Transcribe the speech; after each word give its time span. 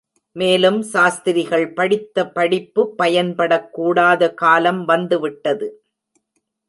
மேலும் 0.35 0.81
சாஸ்திரிகள் 0.81 1.65
படித்த 1.73 2.25
படிப்பு 2.27 2.95
பயன்படக்கூடாத 2.97 4.33
காலம் 4.33 4.85
வந்துவிட்டது. 4.85 5.69